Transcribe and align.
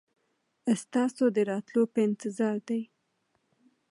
ستاسو 0.81 1.23
د 1.35 1.37
راتلو 1.51 1.81
په 1.93 1.99
انتظار 2.07 2.57
دي. 2.67 2.81